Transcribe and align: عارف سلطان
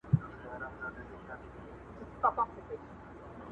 عارف 0.47 0.71
سلطان 2.21 2.47